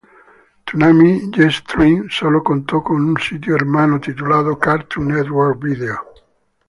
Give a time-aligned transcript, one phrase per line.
[0.65, 5.99] Toonami Jetstream sólo contó con un sitio hermano, titulado “Cartoon Network Video".